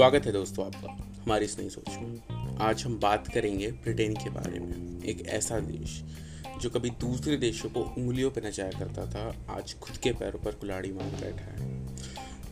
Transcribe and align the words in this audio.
स्वागत 0.00 0.26
है 0.26 0.32
दोस्तों 0.32 0.64
आपका, 0.66 0.92
हमारी 1.22 1.44
इस 1.44 1.58
नई 1.58 1.68
सोच 1.68 1.88
में। 1.88 2.58
आज 2.60 2.82
हम 2.84 2.98
बात 2.98 3.26
करेंगे 3.28 3.70
ब्रिटेन 3.72 4.14
के 4.14 4.30
बारे 4.30 4.60
में, 4.60 5.02
एक 5.02 5.20
ऐसा 5.28 5.58
देश 5.60 6.00
जो 6.60 6.70
कभी 6.70 6.90
दूसरे 6.90 7.36
देशों 7.36 7.68
को 7.70 7.80
उंगलियों 7.80 8.30
पर 8.30 8.46
नचाया 8.46 8.78
करता 8.78 9.04
था, 9.06 9.34
आज 9.50 9.74
खुद 9.74 9.96
के 9.96 10.12
पैरों 10.12 10.38
पर 10.38 10.52
कुलाड़ी 10.52 10.92
मार 10.92 11.10
बैठा 11.20 11.44
है। 11.52 11.68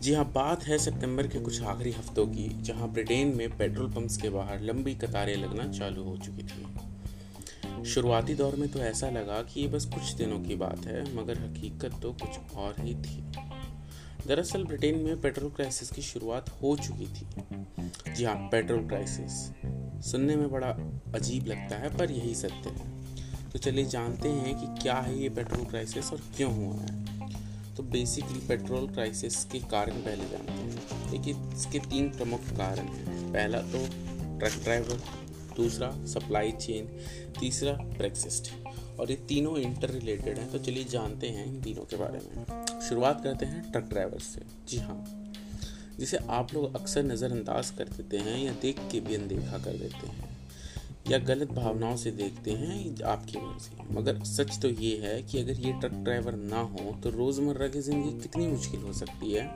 जी 0.03 0.15
हाँ 0.15 0.25
बात 0.35 0.65
है 0.65 0.79
सितंबर 0.79 1.27
के 1.27 1.41
कुछ 1.41 1.63
आखिरी 1.63 1.93
हफ्तों 1.93 2.27
की, 2.27 2.49
जहाँ 2.63 2.89
ब्रिटेन 2.89 3.37
में 3.37 3.57
पेट्रोल 3.57 3.91
पंप्स 3.91 4.17
के 4.17 4.31
बाहर 4.31 4.61
लंबी 4.61 4.95
कतारें 4.95 5.37
लगना 5.37 5.73
चालू 5.73 6.05
हो 6.05 6.17
चुकी 6.17 6.43
थी। 6.43 7.85
शुरुआती 7.85 8.35
दौर 8.35 8.57
में 8.57 8.69
तो 8.69 8.79
ऐसा 8.79 9.11
लगा 9.11 9.43
कि 9.43 9.61
ये 9.61 9.69
बस 9.69 9.85
कुछ 9.85 10.13
दिनों 10.13 10.41
की 10.41 10.57
बात 10.57 10.87
है, 10.87 11.03
मगर 11.17 11.39
हकीकत 11.39 12.01
तो 12.03 12.13
कुछ 12.13 12.57
और 12.57 12.75
ही 12.79 12.95
थी। 12.95 13.23
दरअसल 14.27 14.65
ब्रिटेन 14.65 14.99
में 14.99 15.21
पेट्रोल 15.21 15.51
क्राइसिस 15.51 15.91
की 15.91 16.03
शुरुआत 16.03 16.49
हो 16.63 16.77
चुकी 16.77 17.07
थी। 17.07 17.27
जी 18.15 18.25
हाँ 18.25 18.37
पेट्रोल 18.53 18.87
क्राइसिस। 18.89 19.33
सुनने 20.11 20.37
में 20.37 20.51
बड़ा 20.51 20.69
अजीब 21.15 21.47
लगता 21.47 21.77
है, 21.77 21.97
पर 21.99 22.11
यही 22.11 22.35
सत्य 22.35 22.69
है। 22.69 23.51
तो 23.51 23.59
चलिए 23.59 23.85
जानते 23.85 24.29
हैं 24.29 24.55
कि 24.57 24.83
क्या 24.83 24.95
है 24.95 25.19
ये 25.23 25.29
पेट्रोल 25.29 25.65
क्राइसिस 25.65 26.13
और 26.13 26.21
क्यों 26.37 26.53
हुआ 26.55 26.75
है। 26.75 27.75
तो 27.75 27.83
बेसिकली 27.83 28.39
पेट्रोल 28.49 28.89
क्राइसिस 28.89 29.45
के 29.45 29.59
कारण 29.59 29.93
पहले 29.93 30.29
जानते 30.29 30.53
हैं। 30.53 31.11
देखिए, 31.11 31.35
इसके 31.55 31.79
तीन 31.79 32.09
प्रमुख 32.09 32.41
कारण 32.41 32.87
हैं। 32.87 33.33
पहला 33.33 33.59
तो 33.59 33.87
ट्रक 34.39 34.63
ड्राइवर 34.63 35.01
दूसरा 35.57 35.91
सप्लाई 36.07 36.53
चेन 36.53 36.89
तीसरा 37.41 37.73
ब्रेक्सिस्ट 37.73 38.53
और 39.01 39.11
ये 39.11 39.17
तीनों 39.29 39.57
इंटर 39.59 39.91
रिलेटेड 39.91 40.39
हैं 40.39 40.51
तो 40.53 40.59
चलिए 40.59 40.85
जानते 40.85 41.27
हैं 41.27 41.47
इन 41.47 41.61
तीनों 41.61 41.83
के 41.83 41.97
बारे 41.97 42.19
में। 42.19 42.45
शुरुआत 42.89 43.23
करते 43.25 43.47
हैं 43.47 43.71
ट्रक 43.73 43.89
ड्राइवर 43.91 44.19
से। 44.23 44.43
जी 44.69 44.79
हाँ। 44.79 45.05
जिसे 45.99 46.19
आप 46.31 46.55
लोग 46.55 46.75
अक्सर 46.77 47.03
नज़रअंदाज 47.05 47.71
कर 47.79 47.89
देते 47.91 48.19
हैं 48.19 48.39
या 48.39 48.53
देख 48.63 48.81
के 48.93 49.01
भी 49.01 49.15
अनदेखा 49.15 49.59
कर 49.59 49.79
देते 49.79 50.07
हैं 50.09 50.37
या 51.11 51.19
गलत 51.21 51.53
भावनाओं 51.53 51.97
से 51.97 52.11
देखते 52.13 52.51
हैं 52.53 53.03
आपकी 53.07 53.39
मर्ज़ी। 53.39 53.95
मगर 53.95 54.23
सच 54.27 54.59
तो 54.63 54.69
ये 54.71 54.97
है 55.03 55.23
कि 55.23 55.39
अगर 55.39 55.61
ये 55.61 55.73
ट्रक 55.81 55.93
ड्राइवर 56.05 56.35
ना 56.45 56.61
हो 56.73 56.95
तो 57.03 57.11
रोज़मर्रा 57.11 57.69
की 57.69 57.81
ज़िंदगी 57.81 58.21
कितनी 58.23 58.47
मुश्किल 58.47 58.81
हो 58.81 58.93
सकती 58.95 59.33
है, 59.33 59.49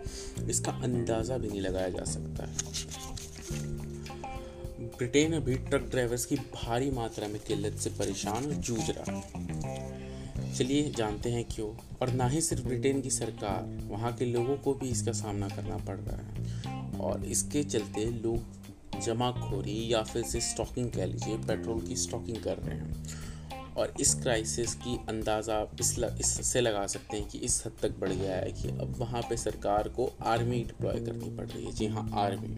इसका 0.48 0.72
अंदाज़ा 0.82 1.38
भी 1.38 1.48
नहीं 1.48 1.60
लगाया 1.60 1.88
जा 1.88 2.04
सकता। 2.06 2.46
है 2.46 2.50
ब्रिटेन 4.92 5.32
अभी 5.32 5.54
ट्रक 5.60 5.88
ड्राइवर्स 5.90 6.24
की 6.26 6.36
भारी 6.54 6.90
मात्रा 6.90 7.28
में 7.28 7.40
किल्लत 7.40 7.76
से 7.76 7.90
परेशान 7.92 8.50
जूझ 8.60 8.90
रहा 8.90 9.12
है। 9.12 9.71
चलिए 10.58 10.90
जानते 10.90 11.30
हैं 11.30 11.44
क्यों। 11.44 11.96
और 12.02 12.10
ना 12.10 12.28
ही 12.28 12.40
सिर्फ़ 12.40 12.64
ब्रिटेन 12.64 13.00
की 13.00 13.10
सरकार, 13.10 13.88
वहाँ 13.88 14.12
के 14.12 14.24
लोगों 14.24 14.56
को 14.56 14.74
भी 14.74 14.88
इसका 14.88 15.12
सामना 15.12 15.48
करना 15.48 15.76
पड़ 15.76 15.96
रहा 15.96 16.16
है। 16.16 16.98
और 16.98 17.24
इसके 17.24 17.62
चलते 17.62 18.04
लोग 18.06 18.38
जमाखोरी 19.00 19.92
या 19.92 20.02
फिर 20.02 20.22
से 20.22 20.40
स्टॉकिंग 20.40 20.90
कह 20.90 21.04
लीजिए, 21.04 21.36
पेट्रोल 21.36 21.80
की 21.80 21.96
स्टॉकिंग 21.96 22.36
कर 22.36 22.56
रहे 22.56 22.76
हैं। 22.76 23.04
और 23.76 23.94
इस 24.00 24.14
क्राइसिस 24.14 24.74
की 24.74 25.00
अंदाज़ा 25.08 25.70
इस 25.80 25.98
इससे 26.20 26.60
लगा 26.60 26.86
सकते 26.86 27.16
हैं 27.16 27.28
कि 27.28 27.38
इस 27.38 27.62
हद 27.66 27.72
तक 27.82 27.98
बढ़ 27.98 28.10
गया 28.10 28.36
है 28.36 28.52
कि 28.52 28.68
अब 28.68 28.94
वहाँ 28.98 29.22
पे 29.22 29.36
सरकार 29.36 29.88
को 29.88 30.12
आर्मी 30.22 30.64
डिप्लॉय 30.64 30.94
करनी 30.94 31.36
पड़ 31.36 31.46
रही 31.46 31.64
है। 31.64 31.72
जी 31.72 31.86
हाँ 31.86 32.10
आर्मी। 32.14 32.56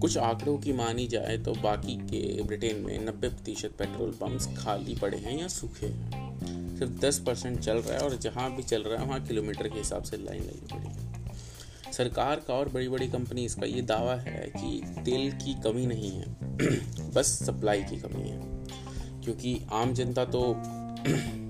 कुछ 0.00 0.18
आंकड़ों 0.18 0.58
की 0.58 0.72
मानी 0.72 1.06
जाए 1.06 1.38
तो 1.38 1.52
बाकी 1.52 1.96
के 1.96 2.42
ब्रिटेन 2.42 2.76
में 2.76 2.98
90 2.98 3.30
प्रतिशत 3.30 3.72
पेट्रोल 3.78 4.10
पंप्स 4.10 4.48
खाली 4.56 4.94
पड़े 4.94 5.18
हैं 5.18 5.40
या 5.40 5.48
सूखे 5.48 5.86
हैं। 5.86 6.23
सिर्फ़ 6.78 6.92
10 6.92 7.18
परसेंट 7.18 7.60
चल 7.60 7.76
रहा 7.76 7.94
है 7.94 8.00
और 8.00 8.16
जहाँ 8.16 8.56
भी 8.56 8.62
चल 8.62 8.82
रहा 8.82 9.02
है, 9.02 9.06
वहाँ 9.08 9.24
किलोमीटर 9.24 9.68
के 9.68 9.78
हिसाब 9.78 10.02
से 10.02 10.16
लाइन 10.16 10.42
लगनी 10.42 10.76
पड़ेगी 10.76 11.92
सरकार 11.92 12.36
का 12.48 12.54
और 12.54 12.68
बड़ी 12.68 12.88
बड़ी 12.88 13.08
कंपनी 13.08 13.46
का 13.46 13.66
ये 13.66 13.82
दावा 13.82 14.14
है 14.14 14.52
कि 14.56 14.82
तेल 15.04 15.32
की 15.32 15.54
कमी 15.54 15.86
नहीं 15.86 16.10
है, 16.10 16.26
बस 17.14 17.26
सप्लाई 17.26 17.82
की 17.82 17.96
कमी 17.96 18.28
है। 18.28 18.64
क्योंकि 19.22 19.60
आम 19.72 19.94
जनता 19.94 20.24
तो 20.24 20.54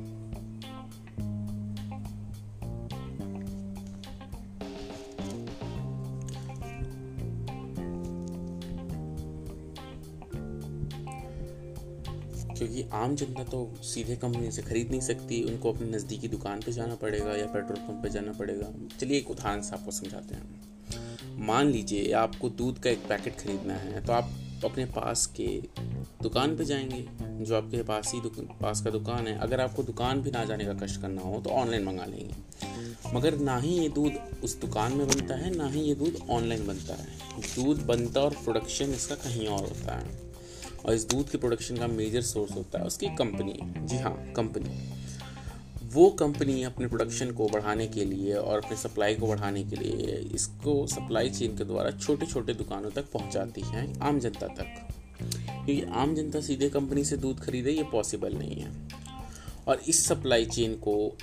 आम 13.04 13.14
जनता 13.16 13.44
तो 13.44 13.58
सीधे 13.84 14.16
कंपनी 14.16 14.50
से 14.50 14.62
खरीद 14.62 14.90
नहीं 14.90 15.00
सकती। 15.02 15.42
उनको 15.44 15.72
अपने 15.72 15.88
नज़दीकी 15.88 16.28
दुकान 16.28 16.60
पे 16.60 16.72
जाना 16.72 16.94
पड़ेगा 16.94 17.36
या 17.36 17.46
पेट्रोल 17.46 17.76
पंप 17.78 18.02
पे 18.02 18.10
जाना 18.10 18.32
पड़ेगा। 18.32 18.72
चलिए, 19.00 19.18
एक 19.18 19.30
उदाहरण 19.30 19.60
से 19.60 19.76
आपको 19.76 19.90
समझाते 19.90 20.34
हैं। 20.34 20.62
मान 21.46 21.70
लीजिए, 21.70 22.12
आपको 22.14 22.48
दूध 22.50 22.78
का 22.78 22.90
एक 22.90 23.06
पैकेट 23.08 23.36
खरीदना 23.36 23.74
है 23.74 24.04
तो 24.06 24.12
आप 24.12 24.30
अपने 24.64 24.84
पास 24.86 25.26
के 25.36 25.46
दुकान 26.22 26.56
पे 26.56 26.64
जाएँगे, 26.64 27.04
जो 27.44 27.56
आपके 27.56 27.82
पास 27.82 28.12
ही 28.14 28.20
पास 28.62 28.80
का 28.80 28.90
दुकान 28.90 29.26
है। 29.26 29.38
अगर 29.38 29.60
आपको 29.60 29.82
दुकान 29.82 30.20
भी 30.22 30.30
ना 30.30 30.44
जाने 30.44 30.64
का 30.64 30.74
कष्ट 30.74 31.00
करना 31.00 31.22
हो 31.22 31.40
तो 31.40 31.50
ऑनलाइन 31.52 31.84
मंगा 31.84 32.04
लेंगे। 32.04 33.14
मगर 33.14 33.38
ना 33.38 33.58
ही 33.58 33.76
ये 33.78 33.88
दूध 33.88 34.12
उस 34.44 34.60
दुकान 34.60 34.92
में 34.92 35.06
बनता 35.08 35.34
है, 35.34 35.54
ना 35.56 35.68
ही 35.68 35.80
ये 35.80 35.94
दूध 35.94 36.18
ऑनलाइन 36.30 36.66
बनता 36.66 36.94
है। 36.94 37.42
दूध 37.54 37.86
बनता 37.86 38.20
और 38.20 38.36
प्रोडक्शन 38.44 38.92
इसका 38.92 39.14
कहीं 39.14 39.46
और 39.48 39.60
होता 39.60 39.98
है। 39.98 40.23
और 40.86 40.94
इस 40.94 41.08
दूध 41.08 41.30
के 41.30 41.38
प्रोडक्शन 41.38 41.76
का 41.76 41.86
मेजर 41.86 42.22
सोर्स 42.22 42.52
होता 42.52 42.78
है 42.78 42.84
उसकी 42.84 43.06
कंपनी 43.06 43.58
जी 43.86 43.98
हाँ 43.98 44.32
कंपनी 44.36 44.90
वो 45.84 46.10
कंपनी 46.10 46.62
अपने 46.62 46.86
प्रोडक्शन 46.86 47.30
को 47.30 47.48
बढ़ाने 47.48 47.86
के 47.86 48.04
लिए 48.04 48.34
और 48.34 48.64
अपने 48.64 48.76
सप्लाई 48.76 49.14
को 49.14 49.26
बढ़ाने 49.26 49.64
के 49.64 49.76
लिए 49.76 50.16
इसको 50.34 50.86
सप्लाई 50.86 51.30
चेन 51.30 51.56
के 51.56 51.64
द्वारा 51.64 51.90
छोटे 51.90 52.26
छोटे 52.26 52.54
दुकानों 52.54 52.90
तक 52.90 53.10
पहुंचाती 53.12 53.60
है 53.60 54.00
आम 54.00 54.18
जनता 54.18 54.46
तक। 54.46 54.88
क्योंकि 55.22 55.82
आम 55.82 56.14
जनता 56.14 56.40
सीधे 56.40 56.68
कंपनी 56.68 57.04
से 57.04 57.16
दूध 57.16 57.40
खरीदे, 57.40 57.70
ये 57.70 57.82
पॉसिबल 57.82 58.32
नहीं 58.32 58.56
है। 58.56 58.72
और 59.68 59.80
इस 59.88 60.06
सप्लाई 60.06 60.46
चेन 60.46 60.74
को 60.74 61.16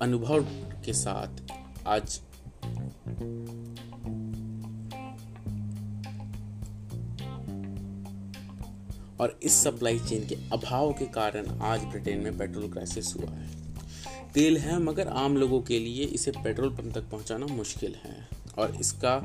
अनुभव 0.00 0.44
के 0.84 0.92
साथ 0.92 1.52
आज 1.86 2.20
और 9.20 9.38
इस 9.42 9.62
सप्लाई 9.64 9.98
चेन 9.98 10.26
के 10.26 10.36
अभाव 10.52 10.92
के 10.92 11.06
कारण 11.12 11.46
आज 11.62 11.84
ब्रिटेन 11.84 12.20
में 12.20 12.38
पेट्रोल 12.38 12.70
क्राइसिस 12.70 13.14
हुआ 13.16 13.30
है। 13.30 13.48
तेल 14.32 14.56
है, 14.58 14.78
मगर 14.80 15.08
आम 15.08 15.36
लोगों 15.36 15.60
के 15.62 15.78
लिए 15.78 16.04
इसे 16.04 16.30
पेट्रोल 16.34 16.70
पंप 16.70 16.94
तक 16.94 17.10
पहुंचाना 17.10 17.46
मुश्किल 17.46 17.94
है 18.04 18.16
और 18.58 18.76
इसका 18.80 19.16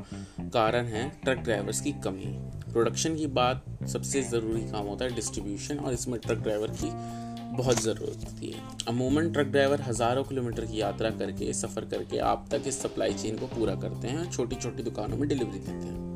कारण 0.54 0.86
है 0.86 1.08
ट्रक 1.24 1.38
ड्राइवर्स 1.38 1.80
की 1.80 1.92
कमी। 2.04 2.34
प्रोडक्शन 2.72 3.16
की 3.16 3.26
बात 3.28 3.64
सबसे 3.88 4.22
ज़रूरी 4.22 4.60
काम 4.62 4.86
होता 4.86 5.04
है 5.04 5.14
डिस्ट्रीब्यूशन 5.14 5.78
और 5.78 5.92
इसमें 5.92 6.18
ट्रक 6.20 6.38
ड्राइवर 6.38 6.70
की 6.74 6.90
बहुत 7.56 7.80
ज़रूरत 7.82 8.24
होती 8.24 8.50
है। 8.50 8.60
अमूमन 8.88 9.30
ट्रक 9.32 9.46
ड्राइवर 9.46 9.80
हज़ारों 9.82 10.24
किलोमीटर 10.24 10.66
की 10.66 10.80
यात्रा 10.80 11.10
करके, 11.12 11.52
सफ़र 11.54 11.84
करके 11.86 12.18
आप 12.24 12.46
तक 12.50 12.62
इस 12.66 12.80
सप्लाई 12.82 13.14
चेन 13.14 13.38
को 13.38 13.46
पूरा 13.48 13.74
करते 13.76 14.08
हैं 14.08 14.30
छोटी 14.30 14.56
छोटी 14.56 14.82
दुकानों 14.82 15.16
में 15.16 15.28
डिलीवरी 15.28 15.58
देते 15.58 15.72
हैं। 15.72 16.09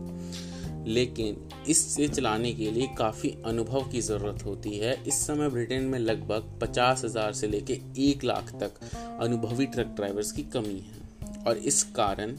लेकिन 0.86 1.36
इससे 1.68 2.08
चलाने 2.08 2.52
के 2.52 2.70
लिए 2.70 2.86
काफ़ी 2.98 3.34
अनुभव 3.46 3.88
की 3.90 4.00
ज़रूरत 4.00 4.44
होती 4.44 4.76
है। 4.78 4.96
इस 5.04 5.20
समय 5.26 5.48
ब्रिटेन 5.50 5.84
में 5.84 5.98
लगभग 5.98 6.58
पचास 6.62 7.04
हज़ार 7.04 7.32
से 7.32 7.46
लेकर 7.46 8.00
एक 8.00 8.24
लाख 8.24 8.52
तक 8.60 8.80
अनुभवी 9.20 9.66
ट्रक 9.66 9.94
ड्राइवर्स 9.96 10.32
की 10.32 10.42
कमी 10.52 10.78
है। 10.80 11.42
और 11.46 11.56
इस 11.58 11.82
कारण 11.96 12.36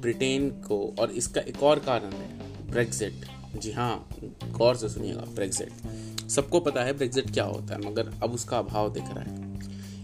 ब्रिटेन 0.00 0.48
को, 0.62 0.94
और 0.98 1.10
इसका 1.12 1.40
एक 1.40 1.62
और 1.62 1.78
कारण 1.80 2.12
है 2.12 2.70
ब्रेग्जिट 2.70 3.26
जी 3.56 3.72
हाँ 3.72 4.08
गौर 4.52 4.76
से 4.76 4.88
सुनिएगा 4.88 5.24
ब्रेग्जिट 5.34 6.28
सबको 6.28 6.60
पता 6.60 6.82
है 6.84 6.92
ब्रेग्जिट 6.92 7.30
क्या 7.30 7.44
होता 7.44 7.74
है, 7.74 7.80
मगर 7.80 8.12
अब 8.22 8.32
उसका 8.32 8.58
अभाव 8.58 8.92
दिख 8.92 9.08
रहा 9.08 9.22
है। 9.22 9.42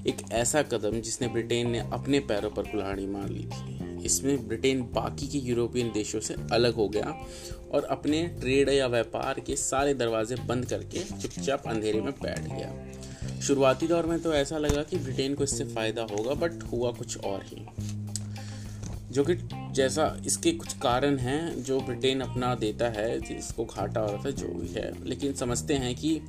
एक 0.06 0.22
ऐसा 0.32 0.62
कदम 0.64 1.00
जिसने 1.00 1.28
ब्रिटेन 1.28 1.70
ने 1.70 1.78
अपने 1.92 2.20
पैरों 2.22 2.50
पर 2.50 2.62
कुल्हाड़ी 2.62 3.06
मार 3.06 3.28
ली 3.28 3.44
थी। 3.44 3.69
इसमें 4.04 4.48
ब्रिटेन 4.48 4.82
बाकी 4.82 5.28
के 5.28 5.38
यूरोपियन 5.38 5.92
देशों 5.92 6.20
से 6.20 6.34
अलग 6.52 6.74
हो 6.74 6.88
गया 6.88 7.26
और 7.72 7.84
अपने 7.84 8.26
ट्रेड 8.40 8.68
या 8.68 8.86
व्यापार 8.86 9.40
के 9.40 9.56
सारे 9.56 9.94
दरवाजे 9.94 10.34
बंद 10.34 10.66
करके 10.66 10.98
चुपचाप 10.98 11.62
अंधेरे 11.66 12.00
में 12.00 12.12
बैठ 12.12 12.40
गया। 12.40 13.40
शुरुआती 13.40 13.86
दौर 13.86 14.06
में 14.06 14.22
तो 14.22 14.32
ऐसा 14.32 14.58
लगा 14.58 14.82
कि 14.82 14.96
ब्रिटेन 14.96 15.34
को 15.34 15.44
इससे 15.44 15.64
फ़ायदा 15.64 16.02
होगा, 16.02 16.34
बट 16.34 16.62
हुआ 16.62 16.92
कुछ 16.92 17.18
और 17.18 17.42
ही। 17.44 17.66
जो 19.10 19.24
कि 19.24 19.34
जैसा 19.72 20.22
इसके 20.26 20.52
कुछ 20.52 20.72
कारण 20.72 21.18
हैं, 21.18 21.62
जो 21.62 21.80
ब्रिटेन 21.80 22.20
अपना 22.20 22.54
देता 22.54 22.88
है, 22.88 23.20
जिसको 23.20 23.64
घाटा 23.64 24.00
हो 24.00 24.06
रहा 24.06 24.24
था, 24.24 24.30
जो 24.30 24.48
भी 24.48 24.68
है। 24.68 25.04
लेकिन 25.04 25.34
समझते 25.34 25.74
हैं 25.74 25.94
कि 25.94 26.20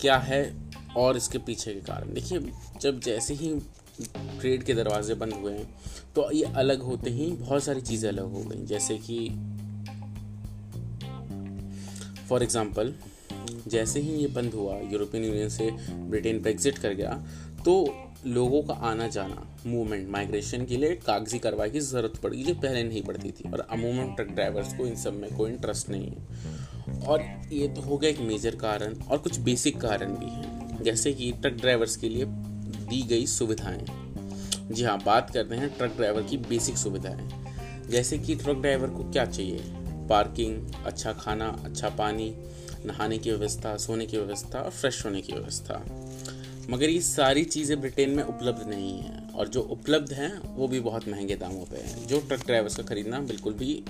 क्या 0.00 0.18
है 0.18 0.54
और 0.96 1.16
इसके 1.16 1.38
पीछे 1.38 1.74
के 1.74 1.80
कारण। 1.80 2.14
देखिए, 2.14 2.40
जब 2.80 3.00
जैसे 3.00 3.34
ही 3.34 3.54
ट्रेड 4.00 4.62
के 4.62 4.74
दरवाजे 4.74 5.14
बंद 5.14 5.32
हुए 5.32 5.52
हैं। 5.52 5.66
तो 6.14 6.30
ये 6.32 6.52
अलग 6.56 6.82
होते 6.82 7.10
ही 7.10 7.30
बहुत 7.32 7.64
सारी 7.64 7.80
चीज़ें 7.82 8.08
अलग 8.08 8.32
हो 8.32 8.42
गई। 8.42 8.64
जैसे 8.66 8.98
कि 9.00 9.28
फॉर 12.28 12.42
एग्ज़ाम्पल 12.42 12.94
जैसे 13.68 14.00
ही 14.00 14.12
ये 14.12 14.26
बंद 14.30 14.54
हुआ 14.54 14.78
यूरोपियन 14.82 15.24
यूनियन 15.24 15.48
से 15.48 15.70
ब्रिटेन 15.90 16.40
ब्रेग्जिट 16.42 16.78
कर 16.78 16.94
गया 16.94 17.22
तो 17.64 17.74
लोगों 18.26 18.62
का 18.62 18.74
आना 18.86 19.06
जाना 19.08 19.46
मूवमेंट 19.66 20.08
माइग्रेशन 20.08 20.64
के 20.66 20.76
लिए 20.76 20.94
कागज़ी 20.96 21.38
कार्रवाई 21.38 21.70
की 21.70 21.80
ज़रूरत 21.80 22.16
पड़ेगी 22.22 22.42
जो 22.42 22.54
पहले 22.54 22.82
नहीं 22.84 23.02
पड़ती 23.02 23.30
थी। 23.30 23.50
और 23.50 23.60
अमूमन 23.60 24.14
ट्रक 24.16 24.28
ड्राइवर्स 24.28 24.76
को 24.76 24.86
इन 24.86 24.96
सब 24.96 25.14
में 25.14 25.36
कोई 25.36 25.50
इंटरेस्ट 25.50 25.90
नहीं 25.90 26.06
है। 26.06 27.00
और 27.06 27.22
ये 27.52 27.68
तो 27.68 27.80
हो 27.80 27.98
गया 27.98 28.10
एक 28.10 28.20
मेजर 28.20 28.56
कारण, 28.56 28.94
और 29.00 29.18
कुछ 29.18 29.38
बेसिक 29.40 29.80
कारण 29.80 30.14
भी 30.14 30.26
हैं। 30.26 30.82
जैसे 30.84 31.12
कि 31.12 31.30
ट्रक 31.32 31.52
ड्राइवर्स 31.52 31.96
के 31.96 32.08
लिए 32.08 32.24
दी 32.92 33.02
गई 33.02 33.26
सुविधाएँ। 33.26 33.84
जी 34.70 34.82
हाँ 34.82 34.98
बात 34.98 35.30
करते 35.30 35.54
हैं 35.54 35.68
ट्रक 35.78 35.96
ड्राइवर 35.96 36.22
की 36.22 36.36
बेसिक 36.36 36.76
सुविधाएँ। 36.76 37.88
जैसे 37.90 38.18
कि 38.18 38.34
ट्रक 38.34 38.56
ड्राइवर 38.56 38.88
को 38.88 39.10
क्या 39.10 39.24
चाहिए? 39.24 39.60
पार्किंग 40.08 40.84
अच्छा 40.86 41.12
खाना 41.12 41.46
अच्छा 41.64 41.88
पानी, 41.88 42.28
नहाने 42.86 43.18
की 43.18 43.30
व्यवस्था, 43.30 43.76
सोने 43.76 44.06
की 44.06 44.16
व्यवस्था 44.16 44.60
और 44.60 44.70
फ्रेश 44.70 45.04
होने 45.04 45.20
की 45.20 45.32
व्यवस्था। 45.32 45.84
मगर 46.70 46.90
ये 46.90 47.00
सारी 47.00 47.44
चीज़ें 47.44 47.80
ब्रिटेन 47.80 48.10
में 48.10 48.22
उपलब्ध 48.22 48.68
नहीं 48.68 48.92
हैं 48.98 49.32
और 49.32 49.48
जो 49.48 49.60
उपलब्ध 49.60 50.12
हैं, 50.12 50.56
वो 50.56 50.68
भी 50.68 50.80
बहुत 50.80 51.08
महँगे 51.08 51.36
दामों 51.36 51.64
पे 51.64 51.76
हैं। 51.76 52.06
जो 52.06 52.20
ट्रक 52.20 52.46
ड्राइवर्स 52.46 52.76
का 52.76 52.82
ख़रीदना 52.82 53.20
बिल्कुल 53.20 53.52
भी 53.52 53.82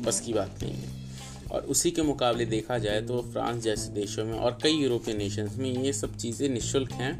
बस 0.00 0.20
की 0.20 0.32
बात 0.32 0.62
नहीं 0.62 0.74
है। 0.74 1.00
और 1.52 1.62
उसी 1.62 1.90
के 1.90 2.02
मुकाबले 2.02 2.44
देखा 2.46 2.78
जाए 2.78 3.00
तो 3.00 3.20
फ्रांस 3.22 3.62
जैसे 3.62 3.90
देशों 3.92 4.24
में 4.24 4.34
और 4.34 4.58
कई 4.62 4.72
यूरोपियन 4.72 5.18
नेशंस 5.18 5.56
में 5.56 5.70
ये 5.70 5.92
सब 5.92 6.16
चीज़ें 6.16 6.48
निःशुल्क 6.48 6.92
हैं। 6.92 7.14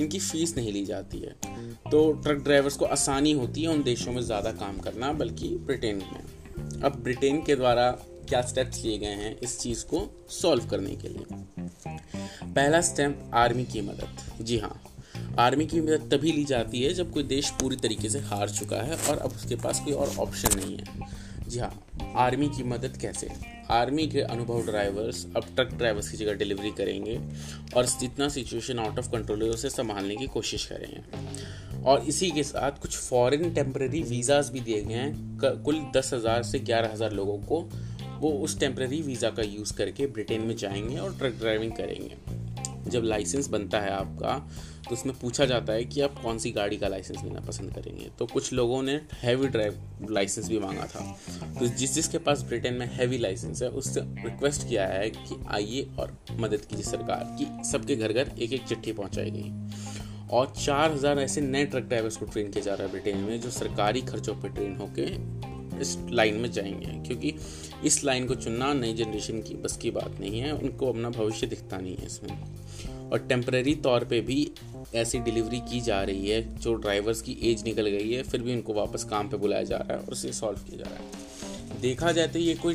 इनकी 0.00 0.18
फ़ीस 0.18 0.56
नहीं 0.56 0.72
ली 0.72 0.84
जाती 0.84 1.18
है। 1.18 1.34
तो 1.90 2.12
ट्रक 2.14 2.42
ड्राइवर्स 2.44 2.76
को 2.76 2.84
आसानी 2.86 3.32
होती 3.32 3.62
है 3.62 3.68
उन 3.68 3.82
देशों 3.82 4.12
में 4.12 4.22
ज़्यादा 4.22 4.52
काम 4.54 4.78
करना, 4.78 5.12
बल्कि 5.12 5.48
ब्रिटेन 5.66 5.96
में। 5.96 6.82
अब 6.82 7.00
ब्रिटेन 7.04 7.42
के 7.42 7.56
द्वारा 7.56 7.90
क्या 8.28 8.40
स्टेप्स 8.42 8.82
लिए 8.84 8.98
गए 8.98 9.14
हैं 9.14 9.36
इस 9.40 9.58
चीज़ 9.60 9.84
को 9.84 10.00
सॉल्व 10.32 10.66
करने 10.66 10.94
के 10.96 11.08
लिए? 11.08 11.26
पहला 12.44 12.80
स्टेप 12.80 13.30
आर्मी 13.34 13.64
की 13.64 13.80
मदद। 13.80 14.44
जी 14.44 14.58
हाँ 14.58 14.80
आर्मी 15.38 15.66
की 15.66 15.80
मदद 15.80 16.08
तभी 16.12 16.32
ली 16.32 16.44
जाती 16.44 16.82
है 16.82 16.92
जब 16.94 17.12
कोई 17.12 17.22
देश 17.24 17.50
पूरी 17.50 17.76
तरीके 17.76 18.08
से 18.08 18.18
हार 18.20 18.50
चुका 18.50 18.76
है 18.76 18.96
और 19.00 19.18
अब 19.18 19.32
उसके 19.32 19.56
पास 19.56 19.80
कोई 19.80 19.92
और 19.94 20.14
ऑप्शन 20.18 20.58
नहीं 20.58 20.76
है। 20.76 21.48
जी 21.48 21.58
हाँ 21.58 21.72
आर्मी 22.16 22.48
की 22.48 22.62
मदद 22.64 22.96
कैसे? 23.00 23.30
आर्मी 23.70 24.06
के 24.06 24.20
अनुभव 24.20 24.66
ड्राइवर्स 24.66 25.24
अब 25.36 25.44
ट्रक 25.56 25.72
ड्राइवर्स 25.72 26.08
की 26.10 26.16
जगह 26.16 26.34
डिलीवरी 26.34 26.70
करेंगे 26.70 27.18
और 27.76 27.86
जितना 27.86 28.28
सिचुएशन 28.28 28.78
आउट 28.78 28.98
ऑफ़ 28.98 29.10
कंट्रोल 29.12 29.42
है, 29.42 29.48
उसे 29.48 29.70
संभालने 29.70 30.16
की 30.16 30.26
कोशिश 30.26 30.66
करेंगे। 30.66 31.82
और 31.82 32.04
इसी 32.08 32.30
के 32.30 32.42
साथ 32.42 32.80
कुछ 32.82 32.96
फॉरेन 32.96 33.52
टेम्प्रेरी 33.54 34.02
वीज़ाज 34.02 34.50
भी 34.50 34.60
दिए 34.60 34.82
गए 34.82 34.94
हैं। 34.94 35.38
कुल 35.64 35.80
दस 35.96 36.10
हज़ार 36.14 36.42
से 36.42 36.58
ग्यारह 36.60 36.92
हज़ार 36.92 37.12
लोगों 37.12 37.38
को 37.38 37.60
वो 38.20 38.30
उस 38.44 38.58
टेम्प्रेरी 38.60 39.00
वीज़ा 39.02 39.30
का 39.30 39.42
यूज़ 39.42 39.74
करके 39.76 40.06
ब्रिटेन 40.06 40.42
में 40.42 40.56
जाएँगे 40.56 40.98
और 40.98 41.16
ट्रक 41.18 41.38
ड्राइविंग 41.38 41.72
करेंगे। 41.72 42.35
जब 42.88 43.02
लाइसेंस 43.04 43.48
बनता 43.48 43.80
है 43.80 43.90
आपका 43.90 44.38
तो 44.88 44.94
उसमें 44.94 45.14
पूछा 45.18 45.44
जाता 45.44 45.72
है 45.72 45.84
कि 45.84 46.00
आप 46.00 46.18
कौन 46.22 46.38
सी 46.38 46.50
गाड़ी 46.50 46.76
का 46.76 46.88
लाइसेंस 46.88 47.22
लेना 47.22 47.40
पसंद 47.40 47.72
करेंगे। 47.74 48.10
तो 48.18 48.26
कुछ 48.26 48.52
लोगों 48.52 48.82
ने 48.82 49.00
हैवी 49.22 49.48
ड्राइव 49.48 50.06
लाइसेंस 50.10 50.48
भी 50.48 50.58
मांगा 50.58 50.84
था। 50.86 51.00
तो 51.58 51.66
जिस 51.68 51.94
जिसके 51.94 52.18
पास 52.18 52.42
ब्रिटेन 52.42 52.74
में 52.74 52.86
हैवी 52.88 53.18
लाइसेंस 53.18 53.62
है, 53.62 53.68
उससे 53.70 54.00
रिक्वेस्ट 54.00 54.68
किया 54.68 54.86
है 54.86 55.10
कि 55.10 55.42
आइए 55.48 55.88
और 55.98 56.16
मदद 56.32 56.60
कीजिए 56.60 56.84
सरकार 56.84 57.36
की, 57.38 57.46
सबके 57.70 57.96
घर 57.96 58.12
घर 58.12 58.32
एक 58.38 58.52
एक 58.52 58.64
चिट्ठी 58.64 58.92
पहुँचाई 58.92 59.30
गई। 59.30 59.52
और 60.28 60.52
चार 60.56 60.92
हज़ार 60.92 61.18
ऐसे 61.18 61.40
नए 61.40 61.64
ट्रक 61.64 61.84
ड्राइवर्स 61.84 62.16
को 62.16 62.26
ट्रेन 62.26 62.50
किया 62.50 62.64
जा 62.64 62.74
रहा 62.74 62.84
है 62.84 62.90
ब्रिटेन 62.90 63.18
में, 63.18 63.40
जो 63.40 63.50
सरकारी 63.50 64.00
खर्चों 64.02 64.34
पर 64.34 64.48
ट्रेन 64.48 64.76
होके 64.76 65.06
इस 65.80 65.96
लाइन 66.10 66.34
में 66.34 66.50
जाएँगे, 66.52 66.92
क्योंकि 67.06 67.34
इस 67.84 68.02
लाइन 68.04 68.26
को 68.26 68.34
चुनना 68.34 68.72
नई 68.74 68.94
जनरेशन 68.94 69.40
की 69.42 69.54
बस 69.54 69.76
की 69.76 69.90
बात 69.90 70.20
नहीं 70.20 70.40
है, 70.40 70.52
उनको 70.52 70.88
अपना 70.88 71.10
भविष्य 71.10 71.46
दिखता 71.46 71.76
नहीं 71.76 71.96
है 71.96 72.06
इसमें। 72.06 73.10
और 73.10 73.18
टेम्प्रेरी 73.18 73.74
तौर 73.74 74.04
पे 74.04 74.20
भी 74.20 74.50
ऐसी 74.94 75.18
डिलीवरी 75.18 75.60
की 75.60 75.80
जा 75.80 76.02
रही 76.02 76.28
है, 76.30 76.58
जो 76.58 76.74
ड्राइवर्स 76.74 77.22
की 77.22 77.38
एज 77.42 77.62
निकल 77.64 77.88
गई 77.88 78.12
है, 78.12 78.22
फिर 78.22 78.42
भी 78.42 78.54
उनको 78.54 78.74
वापस 78.74 79.04
काम 79.04 79.28
पे 79.28 79.36
बुलाया 79.36 79.62
जा 79.62 79.76
रहा 79.76 79.92
है 79.92 79.98
और 79.98 80.12
उसे 80.12 80.32
सॉल्व 80.32 80.58
किया 80.60 80.78
जा 80.78 80.90
रहा 80.90 80.94
है। 80.94 81.80
देखा 81.80 82.12
जाए 82.12 82.28
तो 82.28 82.38
ये 82.38 82.54
कोई 82.54 82.74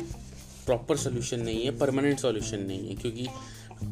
प्रॉपर 0.66 0.96
सोल्यूशन 0.96 1.40
नहीं 1.40 1.64
है 1.64 1.78
परमानेंट 1.78 2.18
सोल्यूशन 2.18 2.60
नहीं 2.60 2.88
है, 2.88 2.94
क्योंकि 2.94 3.26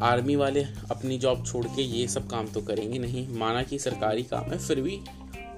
आर्मी 0.03 0.37
वाले 0.37 0.63
अपनी 0.91 1.19
जॉब 1.19 1.45
छोड़ 1.47 1.65
के 1.67 1.83
ये 1.83 2.07
सब 2.09 2.29
काम 2.29 2.47
तो 2.47 2.61
करेंगे 2.61 2.99
नहीं। 2.99 3.27
माना 3.29 3.63
कि 3.63 3.79
सरकारी 3.79 4.23
काम 4.23 4.51
है, 4.51 4.59
फिर 4.59 4.81
भी 4.81 4.99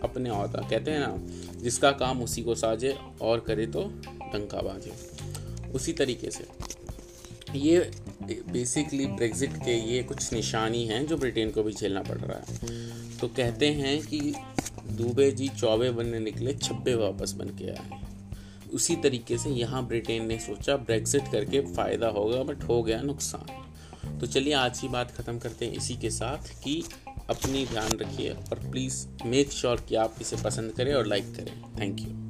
अपने 0.03 0.31
अहदा 0.31 0.69
कहते 0.69 0.91
हैं 0.91 1.01
ना, 1.01 1.17
जिसका 1.63 1.91
काम 1.95 2.23
उसी 2.23 2.43
को 2.43 2.55
साजे 2.55 2.97
और 3.23 3.41
करे 3.41 3.67
तो 3.67 3.83
डंका 4.25 4.61
बाजे। 4.63 4.93
उसी 5.71 5.93
तरीके 5.93 6.31
से। 6.31 6.47
ये 7.55 7.91
बेसिकली 8.25 9.07
ब्रेग्जिट 9.07 9.57
के 9.57 9.75
ये 9.87 10.03
कुछ 10.03 10.33
निशानी 10.33 10.85
हैं 10.87 11.07
जो 11.07 11.17
ब्रिटेन 11.17 11.51
को 11.51 11.63
भी 11.63 11.73
झेलना 11.73 12.03
पड़ 12.03 12.19
रहा 12.19 12.39
है। 12.39 13.19
तो 13.19 13.29
कहते 13.29 13.67
हैं 13.73 14.01
कि 14.03 14.35
दुबे 14.91 15.31
जी 15.31 15.49
चौबे 15.51 15.91
बनने 15.91 16.19
निकले, 16.21 16.55
छब्बे 16.55 16.95
वापस 16.95 17.33
बन 17.33 17.49
के 17.59 17.71
आए। 17.71 18.01
उसी 18.75 18.97
तरीके 18.97 19.39
से 19.39 19.51
यहाँ 19.51 19.87
ब्रिटेन 19.87 20.27
ने 20.27 20.39
सोचा 20.39 20.77
ब्रेग्जिट 20.77 21.31
करके 21.33 21.61
फ़ायदा 21.75 22.09
होगा 22.09 22.43
बट 22.43 22.63
हो 22.65 22.83
गया 22.83 23.01
नुकसान। 23.03 24.19
तो 24.21 24.27
चलिए 24.27 24.53
आज 24.55 24.79
की 24.79 24.89
बात 24.89 25.11
ख़त्म 25.11 25.39
करते 25.39 25.67
हैं 25.67 25.73
इसी 25.73 25.97
के 25.97 26.11
साथ 26.11 26.49
कि 26.65 26.83
अपनी 27.33 27.65
ध्यान 27.67 27.99
रखिए 28.01 28.31
और 28.31 28.59
प्लीज़ 28.71 29.07
मेक 29.27 29.53
श्योर 29.53 29.85
कि 29.89 29.95
आप 29.97 30.17
इसे 30.21 30.37
पसंद 30.45 30.73
करें 30.73 30.95
और 30.95 31.07
लाइक 31.07 31.35
करें. 31.37 31.55
Thank 31.81 32.01
you 32.01 32.22